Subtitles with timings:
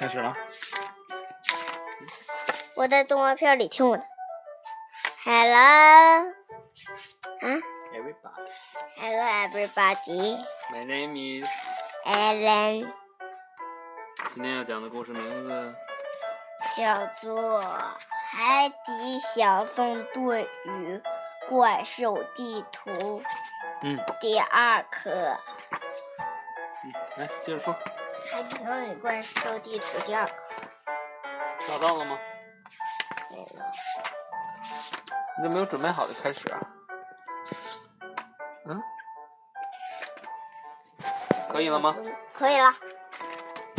[0.00, 0.34] 开始了。
[2.74, 4.02] 我在动画片里听我的。
[5.22, 6.32] Hello，
[7.42, 7.46] 啊
[7.92, 11.46] ？Everybody,，Hello everybody, my name is。
[12.06, 12.90] Ellen，
[14.32, 15.74] 今天要讲的故事名字？
[16.78, 17.62] 叫做
[18.30, 21.02] 《海底小纵队与
[21.50, 22.90] 怪兽地图》
[23.82, 24.00] 嗯。
[24.18, 25.10] 第二课，
[26.84, 27.76] 《嗯，来接着说，
[28.28, 30.32] 海底小纵队怪兽地图》第二课。
[31.66, 32.18] 找到了吗？
[33.30, 33.44] 没有，
[35.38, 36.60] 你怎么没有准备好就开始啊？
[38.66, 38.82] 嗯，
[41.48, 41.94] 可以了吗？
[41.98, 42.12] 嗯？
[42.34, 42.70] 可以了。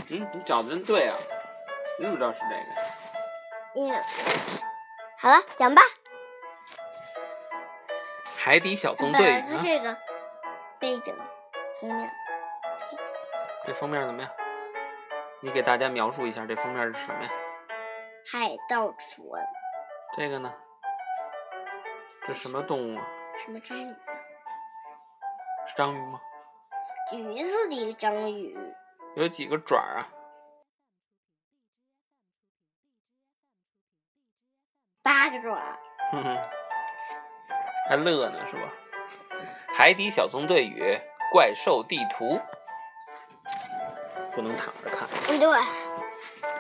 [0.10, 1.16] 嗯，你找的真对啊！
[1.98, 3.92] 你怎么知道是这个？
[3.94, 4.04] 嗯，
[5.20, 5.82] 好了，讲吧。
[8.38, 9.96] 海底小纵队啊，这个
[10.80, 11.16] 背景
[11.80, 12.12] 封面，
[13.66, 14.32] 这封面怎么样？
[15.40, 17.30] 你给大家描述一下这封面是什么呀？
[18.32, 19.44] 海盗船，
[20.16, 20.54] 这个呢？
[22.28, 23.08] 这什么动物啊？
[23.44, 23.96] 什么章鱼？
[25.68, 26.20] 是章鱼吗？
[27.10, 28.58] 橘子的一个章鱼，
[29.16, 30.10] 有几个爪儿啊？
[35.04, 35.56] 八个爪。
[36.12, 36.38] 哼哼，
[37.90, 38.72] 还乐呢是吧？
[39.74, 41.00] 海底小纵队与
[41.32, 42.40] 怪兽地图，
[44.36, 45.50] 不能躺着看，嗯，对，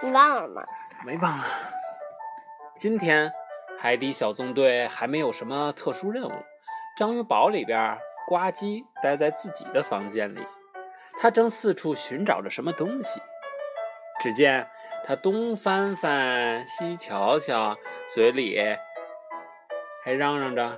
[0.02, 0.64] 你忘了吗？
[1.05, 1.45] 没忘啊。
[2.78, 3.31] 今天
[3.78, 6.31] 海底小纵队还没有什么特殊任务，
[6.97, 7.97] 章鱼堡里边，
[8.28, 10.45] 呱唧待在自己的房间里，
[11.17, 13.22] 他正四处寻找着什么东西。
[14.19, 14.67] 只见
[15.03, 17.75] 他东翻翻，西瞧瞧，
[18.13, 18.56] 嘴里
[20.03, 20.78] 还嚷嚷着：“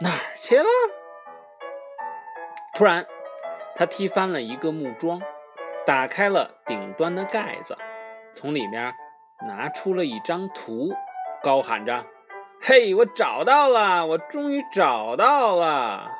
[0.00, 0.64] 哪儿去了？”
[2.74, 3.04] 突然，
[3.74, 5.20] 他踢翻了一个木桩，
[5.86, 7.78] 打开了顶端的盖子，
[8.34, 8.92] 从里面
[9.46, 10.92] 拿出了一张图，
[11.44, 12.04] 高喊着
[12.60, 14.04] ：“嘿，我找到了！
[14.04, 16.10] 我终于找到了！”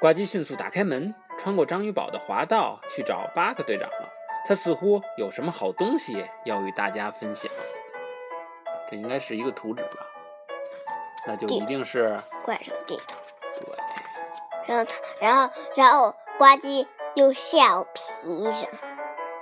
[0.00, 4.08] 呱唧迅速打开门，穿过章鱼堡的滑道去找巴克队长了。
[4.46, 7.52] 他似乎有什么好东西要与大家分享。
[8.88, 10.06] 这应该是一个图纸吧？
[11.26, 13.14] 那就一定是怪兽地图。
[13.60, 13.76] 对。
[14.66, 18.68] 然后他，然后，然后呱唧又吓我皮上，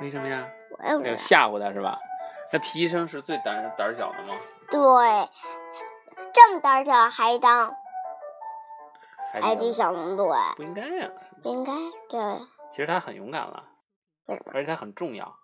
[0.01, 0.49] 为什么呀？
[0.79, 1.09] 我也不知道。
[1.09, 1.99] 哎呦吓唬他是吧？
[2.53, 4.35] 那皮医生是最胆胆小的吗？
[4.71, 4.81] 对，
[6.33, 7.75] 这么胆小还当
[9.33, 11.11] 海海底小纵队，不应该呀、
[11.43, 11.73] 不应该
[12.09, 12.21] 对？
[12.71, 13.65] 其实他很勇敢了，
[14.27, 14.53] 为什么？
[14.55, 15.37] 而且他很重要，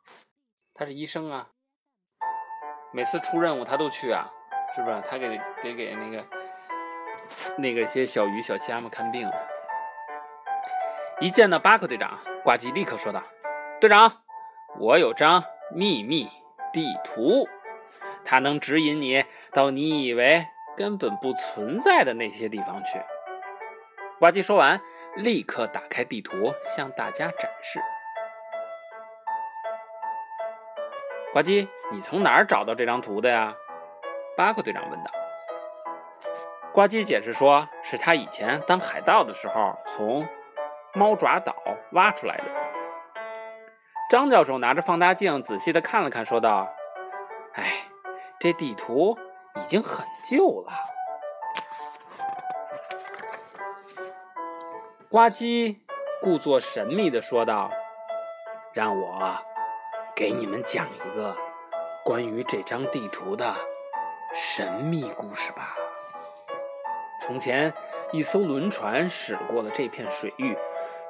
[0.73, 1.49] 他是医生啊，
[2.93, 4.31] 每次出任务他都去啊，
[4.77, 5.03] 是不是？
[5.11, 6.25] 他给得给那个
[7.59, 9.35] 那个些小鱼小虾们看病啊。
[11.21, 13.23] 一见到巴克队长，呱唧立刻说道
[13.79, 14.23] ：“队长，
[14.79, 16.31] 我有张秘密
[16.73, 17.47] 地图，
[18.25, 20.47] 它能指引你到你以为
[20.79, 23.03] 根本不存在的那些地方去。”
[24.19, 24.81] 呱唧说完，
[25.15, 27.83] 立刻打开地图向大家展示。
[31.35, 33.55] 呱唧，你从哪儿找到这张图的呀？
[34.39, 35.11] 巴克队长问道。
[36.73, 40.27] 呱唧解释说，是他以前当海盗的时候从
[40.95, 41.55] 猫爪岛
[41.93, 42.45] 挖出来的。
[44.11, 46.69] 张教授拿着放大镜仔细的看了看，说道
[47.55, 47.85] ：“哎，
[48.41, 49.17] 这地图
[49.55, 50.73] 已经很旧了。”
[55.09, 55.79] 呱唧
[56.21, 57.71] 故作神秘的说道
[58.75, 59.37] ：“让我
[60.15, 61.37] 给你们讲一个
[62.05, 63.55] 关于这张地图的
[64.35, 65.77] 神秘故事吧。
[67.23, 67.73] 从前，
[68.13, 70.57] 一艘轮船驶过了这片水域，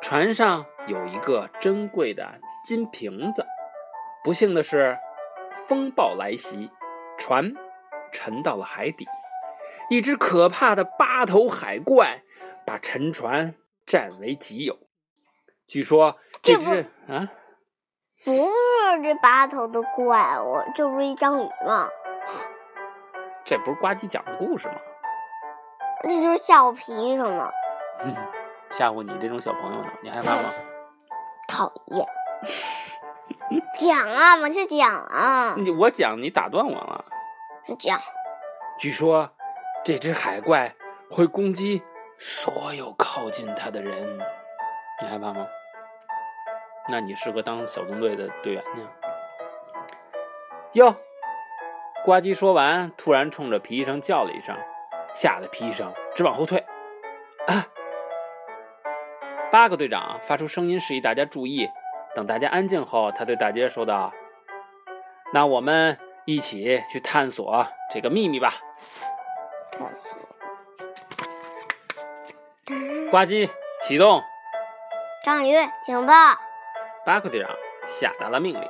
[0.02, 3.46] 船上有一个珍贵的金瓶子。
[4.24, 4.98] 不幸的是，
[5.66, 6.70] 风暴来袭，
[7.18, 7.52] 船
[8.12, 9.06] 沉到了海底。
[9.88, 12.22] 一只可怕的八头海怪
[12.66, 13.54] 把沉船
[13.86, 14.78] 占为己有。
[15.66, 17.28] 据说这只啊，
[18.24, 21.88] 不是这八头的怪物，这不是一章鱼吗？
[23.44, 24.74] 这不是呱唧讲的故事吗？
[26.02, 27.50] 这就是吓我皮上了，
[28.04, 28.14] 嗯
[28.72, 30.50] 吓唬你这种小朋友呢，你害怕吗？
[31.48, 32.06] 讨厌。
[33.78, 37.04] 讲啊，往下讲啊，你我讲你打断我了。
[37.78, 37.98] 讲。
[38.78, 39.30] 据说
[39.84, 40.74] 这只海怪
[41.10, 41.82] 会攻击
[42.18, 44.18] 所有靠近它的人，
[45.02, 45.46] 你害怕吗？
[46.88, 48.88] 那你适合当小纵队的队员呢。
[50.72, 50.94] 哟，
[52.04, 54.56] 呱唧说完，突然冲着皮医生叫了一声，
[55.14, 56.64] 吓得皮医生直往后退。
[57.46, 57.66] 啊！
[59.60, 61.68] 八个队长发出声音示意大家注意，
[62.14, 64.10] 等大家安静后，他对大家说道
[65.34, 68.54] ：“那我们一起去探索这个秘密吧。”
[69.70, 70.18] 探索。
[73.10, 73.50] 呱唧
[73.82, 74.22] 启动。
[75.26, 75.52] 章鱼
[75.82, 76.14] 警报。
[77.04, 77.50] 巴克队长
[77.86, 78.66] 下达了命令。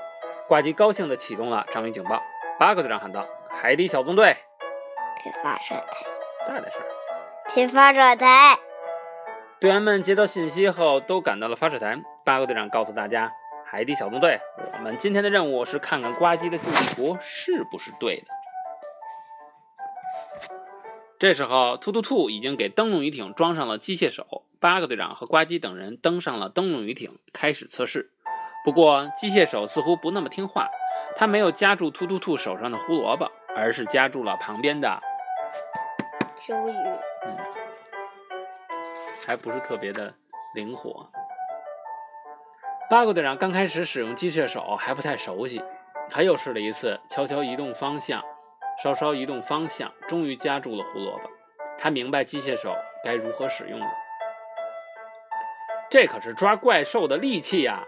[0.48, 2.20] 呱唧高兴地启动了章鱼警报。
[2.58, 4.36] 巴克队长喊道：“海底小纵队，
[5.22, 6.04] 去发射台。
[6.48, 6.82] 大点声。
[7.48, 8.58] 去发射台。”
[9.60, 12.02] 队员们接到信息后，都赶到了发射台。
[12.24, 13.30] 八个队长告诉大家
[13.66, 14.40] ：“海底小纵队，
[14.72, 18.26] 我们今天的任务是看看呱唧的旧地图是不是对的。”
[21.20, 24.44] 这时候，突突兔已经给灯笼鱼艇装上了机械手。
[24.60, 28.10] 八个队长和呱唧等人登上了灯笼鱼艇，开始测试。
[28.64, 30.70] 不过，机械手似乎不那么听话。
[31.16, 35.02] 他没有夹住突突兔手上的胡萝卜，而是夹住了旁边的
[36.46, 36.74] 周瑜。
[37.26, 37.36] 嗯，
[39.30, 40.12] 还不是特别的
[40.54, 41.08] 灵活。
[42.90, 45.62] 八个队长刚开始使用机械手还不太熟悉，
[46.08, 48.20] 他又试了一次，悄悄移动方向，
[48.82, 51.30] 稍稍移动方向，终于夹住了胡萝卜。
[51.78, 52.74] 他明白机械手
[53.04, 53.86] 该如何使用了。
[55.88, 57.84] 这可是抓怪兽的利器呀！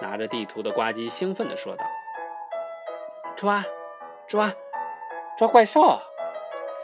[0.00, 1.84] 拿着地图的呱唧兴奋地说道。
[3.36, 3.62] 抓，
[4.26, 4.50] 抓，
[5.36, 6.00] 抓怪兽！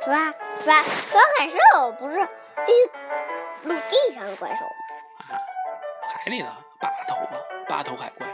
[0.04, 0.30] 抓
[0.60, 2.28] 抓抓怪兽，不是
[3.62, 4.70] 陆地上的怪兽吗？
[5.28, 5.38] 啊，
[6.08, 6.48] 海里的
[6.78, 8.26] 八头吧，八头海怪。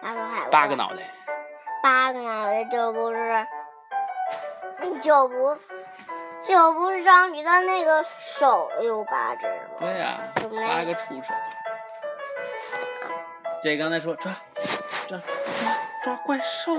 [0.00, 0.50] 八头海怪。
[0.50, 1.02] 八个脑袋。
[1.82, 3.46] 八个脑袋就不是，
[5.00, 5.56] 就不，
[6.42, 9.78] 就不是章鱼的那个手有八只吗？
[9.80, 10.18] 对呀，
[10.68, 11.32] 八个触手。
[13.62, 14.32] 这刚才说抓，
[15.06, 15.20] 抓，抓，
[16.04, 16.76] 抓怪兽。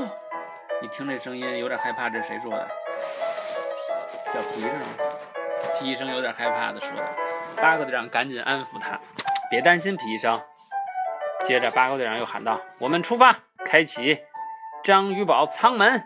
[0.82, 2.68] 你听这声音有点害怕，这是谁说的？
[4.34, 4.72] 小皮声，
[5.78, 7.29] 皮医生有点害怕的说的。
[7.62, 9.00] 八个队长赶紧安抚他，
[9.50, 10.42] 别担心，皮医生。
[11.44, 13.36] 接着八个队长又喊道：“我们出发，
[13.66, 14.20] 开启
[14.84, 16.04] 章鱼堡舱门。”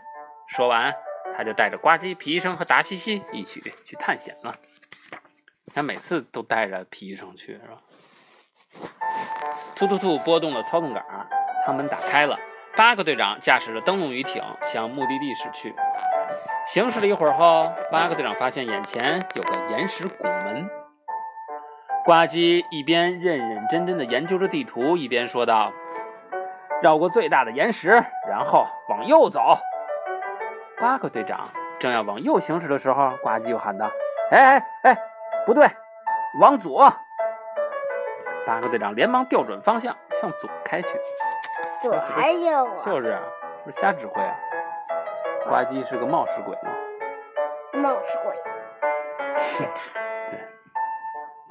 [0.50, 0.94] 说完，
[1.36, 4.56] 他就带着呱唧、皮医生和达西西一起去探险了。
[5.74, 7.78] 他每次都带着皮医生去，是吧？
[9.76, 11.04] 突突突拨动了操纵杆，
[11.64, 12.38] 舱门打开了。
[12.76, 15.76] 八个队长驾驶着登陆鱼艇向目的地驶去。
[16.68, 20.70] 行驶了一会儿后，八个队长发现眼前有个岩石拱门。
[22.06, 25.72] 呱唧一边认认真真的研究着地图，一边说道
[26.84, 29.40] ：“绕过最大的岩石，然后往右走。”
[30.82, 33.90] 八个队长正要往右行驶的时候，呱唧又喊道
[34.32, 34.98] ：“哎哎哎，
[35.46, 35.66] 不对，
[36.42, 36.92] 往左！”
[38.46, 40.90] 八个队长连忙调转方向，向左开去。
[41.82, 42.84] 左还有啊？
[42.86, 43.18] 就是，
[43.64, 44.36] 不是瞎指挥啊！
[45.46, 46.70] 呱唧是个冒失鬼吗？
[47.82, 48.36] 冒失鬼，
[49.36, 49.70] 是他。
[49.94, 50.03] 对，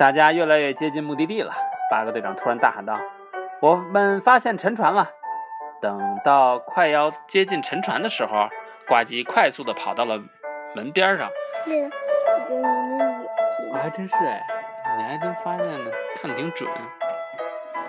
[0.02, 1.52] 大家越来越接近目的地了。
[1.88, 2.98] 八个队长突然大喊道
[3.62, 5.08] ：“我们发现沉船了！”
[5.80, 8.48] 等到快要接近沉船的时候，
[8.88, 10.20] 呱唧快速的跑到了
[10.74, 11.30] 门边上。
[11.66, 11.90] 那个，
[13.70, 14.44] 我还真是哎，
[14.98, 15.90] 你还真发现呢，
[16.20, 16.68] 看的挺准。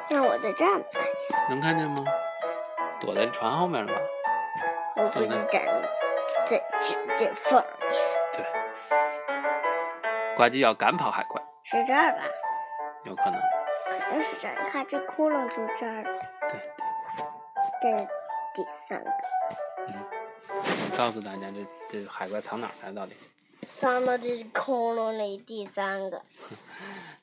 [0.08, 1.50] 那我在这儿能看见？
[1.50, 2.06] 能看见吗？
[3.00, 4.00] 躲在船后面了吧？
[4.98, 5.66] 我估计在
[6.46, 6.62] 在这
[7.18, 7.98] 这缝里。
[8.34, 8.46] 对，
[10.38, 11.42] 呱唧要赶跑海怪。
[11.64, 12.24] 是这儿吧？
[13.06, 13.40] 有可能。
[13.88, 16.04] 肯定是这儿，你看这窟窿就这儿。
[16.50, 16.60] 对
[17.82, 17.98] 对。
[17.98, 18.08] 这是
[18.54, 19.10] 第三个。
[19.88, 19.94] 嗯。
[20.98, 22.94] 告诉大家，这这海怪藏哪儿了？
[22.94, 23.16] 到底？
[23.80, 26.22] 藏到这窟窿里第三个。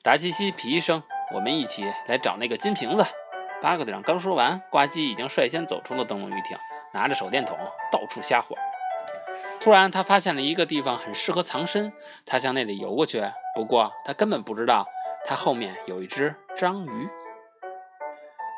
[0.03, 3.03] 达西西皮医生，我们一起来找那个金瓶子。
[3.61, 6.57] 八个队长刚说完，呱唧已经率先走出了灯笼鱼艇，
[6.93, 7.57] 拿着手电筒
[7.91, 8.57] 到处瞎晃。
[9.61, 11.93] 突然，他发现了一个地方很适合藏身，
[12.25, 13.23] 他向那里游过去。
[13.55, 14.87] 不过，他根本不知道，
[15.25, 17.09] 他后面有一只章鱼。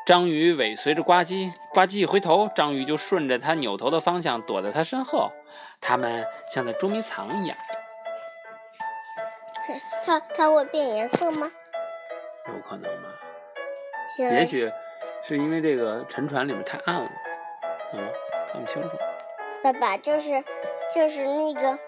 [0.06, 5.30] 章鱼尾随着呱唧，呱唧一回头，章鱼就顺着他扭头的方向躲在他身后。
[5.80, 7.56] 他们像在捉迷藏一样。
[10.04, 11.50] 它它会变颜色吗？
[12.48, 13.08] 有可能吧，
[14.18, 14.70] 也许。
[15.26, 17.10] 是因为这个沉船里面太暗了，
[17.94, 18.12] 嗯，
[18.52, 18.90] 看不清楚。
[19.62, 20.44] 爸爸就是
[20.92, 21.78] 就是那个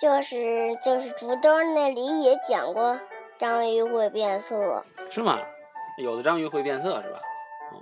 [0.00, 2.98] 就是就是竹兜那里也讲过
[3.38, 5.40] 章鱼会变色，是吗？
[5.98, 7.18] 有的章鱼会变色是吧？
[7.72, 7.80] 嗯。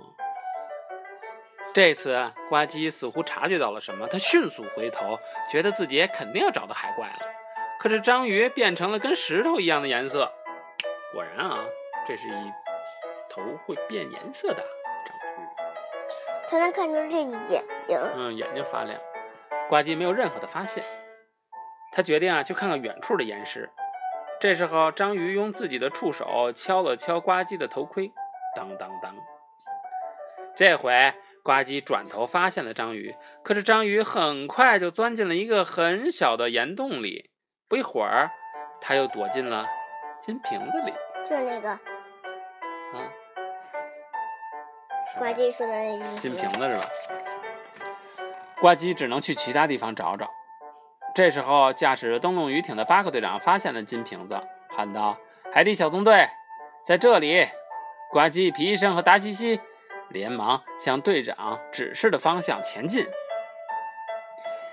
[1.73, 5.19] 这次呱唧似乎察觉到了什么，他迅速回头，
[5.51, 7.19] 觉得自己肯定要找到海怪了。
[7.79, 10.31] 可是章鱼变成了跟石头一样的颜色，
[11.13, 11.63] 果然啊，
[12.07, 12.51] 这是一。
[13.33, 14.65] 头会变颜色的章
[15.37, 15.47] 鱼，
[16.49, 17.63] 他能看出这眼睛。
[18.13, 18.99] 嗯，眼睛发亮。
[19.71, 20.83] 呱唧没有任何的发现，
[21.93, 23.69] 他决定啊去看看远处的岩石。
[24.37, 28.11] 这时候，章鱼用自己的触手敲了敲呱唧的头盔，
[28.53, 29.15] 当当当，
[30.57, 37.31] 这回呱唧转头发现了章鱼，可是章鱼很快就钻进了一个很小的岩洞里。
[37.69, 38.29] 不一会儿，
[38.81, 39.65] 它又躲进了
[40.21, 40.93] 金瓶子里。
[41.23, 41.79] 就是那个，啊，
[45.17, 46.89] 呱唧说的那个金瓶子是吧？
[48.61, 50.29] 呱唧只能去其他地方找找。
[51.15, 54.39] 这时候，驾驶着灯笼鱼艇的巴克队长发现了金瓶子，
[54.69, 55.17] 喊道
[55.51, 56.29] ：“海底小纵队，
[56.85, 57.49] 在这里！”
[58.11, 59.59] 呱唧、皮医生和达西西
[60.09, 63.05] 连忙向队长指示的方向前进。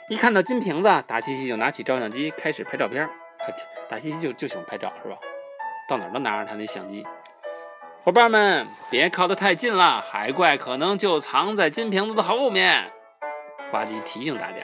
[0.09, 3.09] 一看到金瓶子，达西西就拿起照相机开始拍照片。
[3.39, 3.53] 他
[3.89, 5.17] 达西西就就喜欢拍照，是吧？
[5.89, 7.07] 到哪儿都拿着他那相机。
[8.05, 12.93] 伙伴们，别靠得太近了，海怪可能就藏在金瓶子的后面。
[13.71, 14.59] 呱唧提醒大家。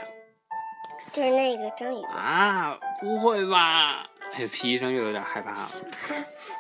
[1.12, 2.04] 就是那个章鱼。
[2.06, 4.06] 啊，不会吧？
[4.32, 5.70] 哎，皮医生又有点害怕了。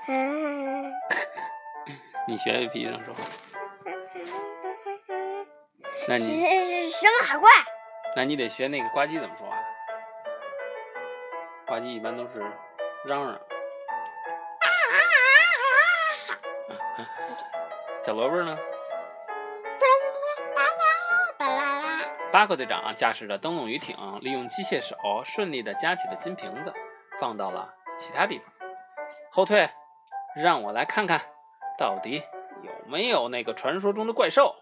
[0.08, 0.92] 嗯。
[2.28, 3.20] 你学学皮医生说话。
[6.08, 7.50] 那你什么海怪？
[8.16, 9.58] 那你得学那个呱唧怎么说啊。
[11.66, 12.44] 呱唧一般都是
[13.04, 13.40] 嚷嚷。
[18.06, 18.56] 小萝卜呢？
[22.34, 26.74] 巴克队长驾驶着灯笼鱼艇，利用机械手顺利地夹起了金瓶子，
[27.20, 28.48] 放到了其他地方。
[29.30, 29.70] 后退，
[30.34, 31.20] 让我来看看，
[31.78, 32.24] 到底
[32.64, 34.56] 有没有那个传说中的怪兽。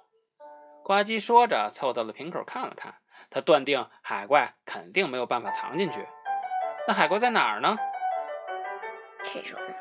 [0.85, 2.97] 呱唧说着，凑到了瓶口看了看，
[3.31, 6.07] 他断定海怪肯定没有办法藏进去。
[6.87, 7.75] 那海怪在哪儿呢？
[9.25, 9.75] 谁说的？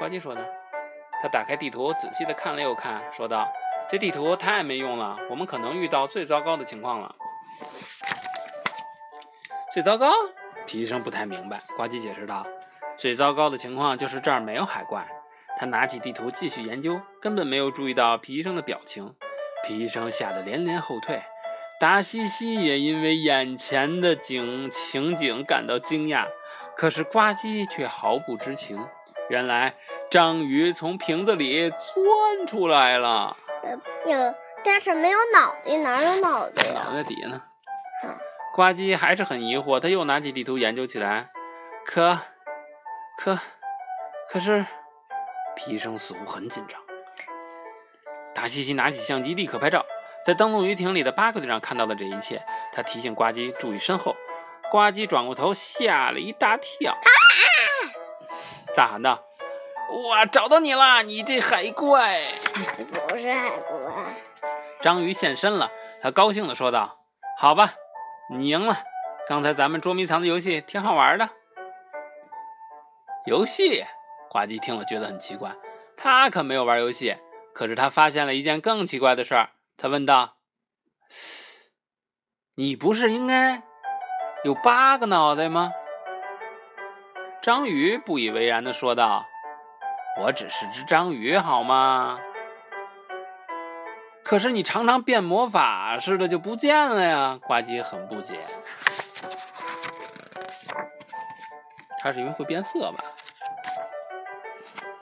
[0.00, 0.44] 呱唧说的。
[1.22, 3.48] 他打开地图，仔细的看了又看，说道
[3.88, 7.14] ：“这地图太没用了，我们可能遇到最糟糕的情况了。”
[9.72, 10.12] 最糟糕？
[10.66, 11.62] 皮医生不太明白。
[11.76, 12.46] 呱唧解释道
[12.96, 15.06] ：“最糟糕的情况就是这儿没有海怪。”
[15.58, 19.14] 他拿起地图继续研究，根本没有注意到皮医生的表情。
[19.66, 21.20] 皮医生吓得连连后退，
[21.80, 26.26] 达西西也因为眼前的景情景感到惊讶，
[26.76, 28.86] 可是呱唧却毫不知情。
[29.28, 29.74] 原来
[30.10, 33.36] 章鱼从瓶子里钻出来了。
[34.06, 34.34] 有，
[34.68, 36.82] 但是没有脑袋，哪有脑袋呀？
[36.84, 37.42] 脑袋底下呢。
[38.54, 41.30] 呱唧还是很疑惑，他又拿起地图研究起来。
[41.86, 42.18] 可，
[43.16, 43.38] 可，
[44.30, 44.66] 可是，
[45.56, 46.78] 皮医生似乎很紧张。
[48.34, 49.84] 达西西拿起相机立刻拍照。
[50.24, 52.44] 在登陆鱼艇里的巴克队长看到了这一切，
[52.74, 54.14] 他提醒呱唧注意身后。
[54.70, 56.94] 呱唧转过头，吓了一大跳。
[58.76, 59.24] 大喊道
[59.90, 62.20] ：“我，找到你了，你这海怪！”
[63.08, 64.27] 不是海怪。
[64.80, 65.70] 章鱼现身了，
[66.00, 66.98] 他高兴地说道
[67.38, 67.74] ：“好吧，
[68.30, 68.76] 你赢了。
[69.28, 71.28] 刚才咱们捉迷藏的游戏挺好玩的。”
[73.26, 73.84] 游戏？
[74.30, 75.56] 呱唧听了觉得很奇怪，
[75.96, 77.16] 他可没有玩游戏。
[77.52, 80.36] 可是他发现了一件更奇怪的事儿，他问道
[82.56, 83.62] ：“你不是应该
[84.44, 85.72] 有八个脑袋吗？”
[87.42, 89.26] 章鱼不以为然地说道
[90.22, 92.20] ：“我只是只章鱼，好吗？
[94.28, 98.34] 可是你常常变魔法似的就不见了呀！”呱唧很不解。
[102.00, 103.02] 他是因为会变色吧？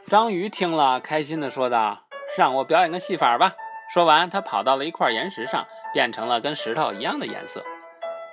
[0.07, 2.05] 章鱼听了，开心的说道
[2.39, 3.55] ：“让我表演个戏法吧！”
[3.93, 7.65] 说完，他跑到了一块岩石上，变成了跟石头一样的颜色。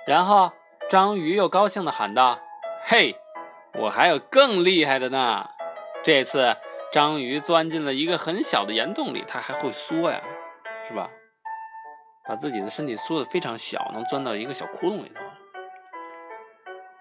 [0.06, 0.52] 然后，
[0.88, 2.38] 章鱼又高兴的喊道
[2.86, 3.16] ：“嘿！”
[3.74, 5.50] 我还有更厉害的呢！
[6.04, 6.56] 这次
[6.92, 10.22] 章鱼钻进了一个很小的岩洞里，它还会缩呀，
[10.94, 11.10] 是吧？
[12.24, 15.20] 把自己的身体缩得非常小，能钻到一个小窟窿里头。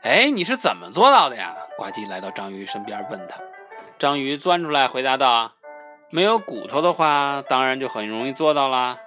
[0.02, 1.56] 哎，你是怎么做到的呀？
[1.78, 3.40] 呱唧来到章鱼身边问他。
[4.00, 5.52] 章鱼钻出来回答道
[6.10, 8.98] ：“没有骨头的话，当然就很容易做到啦。”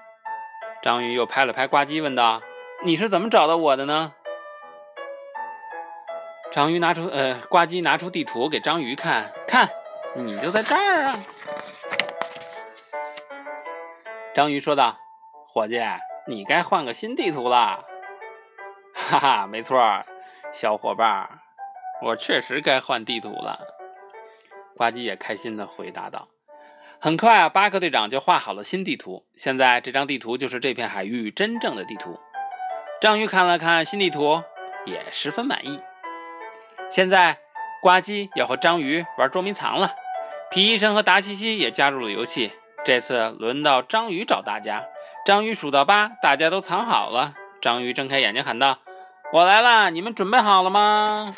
[0.83, 2.41] 章鱼又拍了拍呱唧，问道
[2.87, 4.13] ：“你是怎么找到我的呢？”
[6.53, 9.69] 章鱼拿出，呃，呱唧拿出地图给章鱼看，看，
[10.15, 11.19] 你就在这儿啊！
[14.37, 14.99] 章鱼说道
[15.49, 15.81] ：“伙计，
[16.27, 17.87] 你该换个新地图了。”
[18.93, 20.05] 哈哈，没错，
[20.53, 21.27] 小伙伴，
[22.03, 23.59] 我确实该换地图了。
[24.77, 26.29] 呱唧也开心的回答道。
[27.01, 32.21] 很快啊，巴克队长就画好了新地图，现在这张地图就是这片海域真正的地图。
[33.01, 34.43] 章鱼看了看新地图，
[34.85, 35.81] 也十分满意。
[36.91, 37.39] 现在，
[37.81, 39.95] 呱唧要和章鱼玩捉迷藏了。
[40.51, 42.53] 皮医生和达西西也加入了游戏。
[42.87, 44.85] 这次轮到章鱼找大家。
[45.25, 47.35] 章鱼数到八，大家都藏好了。
[47.61, 48.79] 章鱼睁开眼睛喊道
[49.35, 49.91] ：“我来啦！
[49.91, 51.35] 你们准备好了吗？”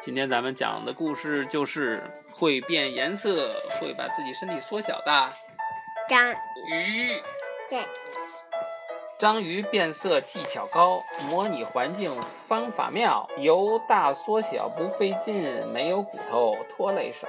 [0.00, 5.30] 今天咱们讲的故事就是会变颜色、会把自己身体缩小的
[6.08, 7.22] 章鱼。
[7.68, 7.86] 这
[9.18, 12.10] 章鱼变色技巧高，模拟环境
[12.48, 17.28] 方法妙，由大缩小不费劲，没有骨头拖累手，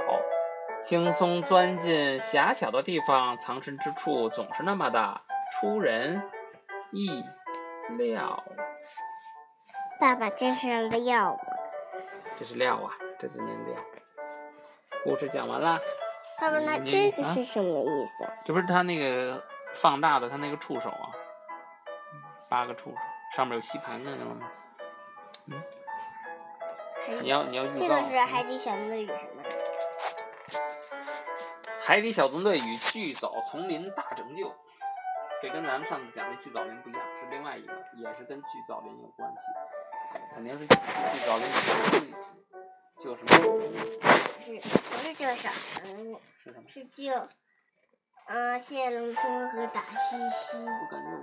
[0.88, 5.20] 轻松钻进狭小的地方，藏身之处总是那么的
[5.52, 6.22] 出人
[6.92, 7.24] 意
[7.98, 8.44] 料。
[10.00, 11.40] 爸爸这是料啊？
[12.38, 13.76] 这是料啊，这字念料。
[15.04, 15.80] 故事讲完了，
[16.40, 18.24] 爸爸，那这个啊是什么意思？
[18.46, 21.10] 这不是他那个放大的他那个触手啊，
[22.48, 22.98] 八个触手，
[23.36, 24.48] 上面有吸盘的，知道吗？
[27.24, 27.76] 你要你要预告。
[27.76, 29.42] 这个是嗯海底小纵队与什么？
[31.86, 34.52] 海底小纵队与巨藻丛林大拯救，
[35.40, 39.46] 这跟咱们上次讲的巨藻林不一样，是另外一个，也是跟巨藻林有关系，
[40.34, 40.74] 肯定是巨
[41.28, 42.16] 藻林有关系。
[43.04, 43.30] 救什么？
[44.44, 45.52] 是不是救小
[45.84, 46.20] 人物？
[46.44, 46.68] 是什么？
[46.68, 47.14] 是救，
[48.30, 50.58] 嗯，谢龙通和达西西。
[50.58, 51.15] 我感觉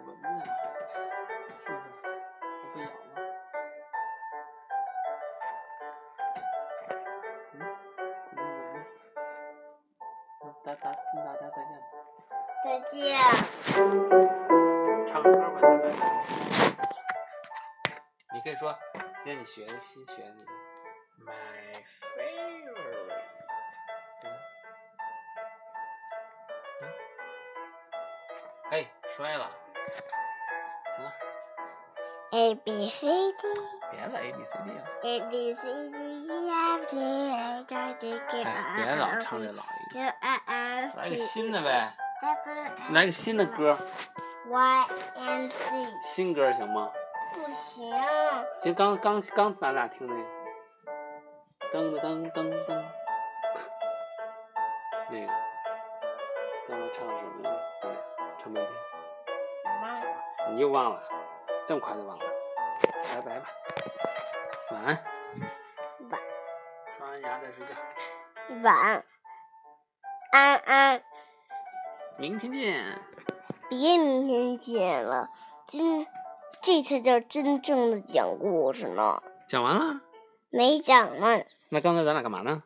[12.73, 13.21] 再见。
[15.13, 16.01] 唱歌吧，再见。
[18.33, 18.75] 你可以说，
[19.23, 20.47] 今天你学的新学的
[21.21, 21.85] ，my
[22.17, 23.13] favorite。
[28.71, 29.51] 哎，摔了。
[30.97, 31.13] 行了
[32.31, 33.37] ，A B C D
[33.91, 34.85] 别了，A B C D 了。
[35.03, 40.07] A B C D E F G H I J K 哎，别老唱这老一 Q 个，
[40.97, 41.97] 来个 E 新的呗，F
[42.91, 43.77] 来个新的歌
[44.49, 44.87] ，Y
[45.17, 46.89] N C 新歌行吗？
[47.35, 47.93] 不行，
[48.61, 52.85] 行刚刚刚咱俩听那个，噔噔噔噔噔，
[55.11, 55.33] 那个，
[56.69, 57.55] 刚才唱的什么呀？
[57.83, 57.99] 咱俩
[58.39, 58.73] 唱半天，
[59.83, 60.07] 忘了。
[60.51, 61.03] 你又忘了，
[61.67, 62.25] 这么快就忘了？
[63.15, 63.47] 拜拜吧，
[64.71, 65.05] 晚安，
[66.09, 66.21] 晚。
[66.99, 67.75] 刷完牙再睡觉，
[68.63, 68.77] 晚
[70.31, 71.03] 安安，
[72.19, 73.01] 明天见。
[73.69, 75.29] 别明天见了，
[75.67, 76.07] 今
[76.63, 80.01] 这才叫真正的讲故事呢，讲完了，
[80.51, 82.63] 没讲呢，那刚才咱俩干嘛呢？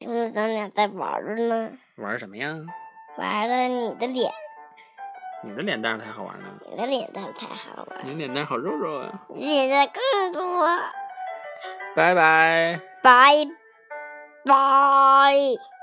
[0.00, 2.56] 刚才咱俩在玩着呢，玩什么呀？
[3.16, 4.32] 玩了你的脸，
[5.42, 9.26] 你的脸蛋儿才好玩呢，你的脸蛋才好玩，你的脸蛋好肉肉啊！
[9.34, 10.66] 脸蛋更多，
[11.94, 12.80] 拜拜。
[13.02, 13.44] 拜
[14.44, 15.73] 拜。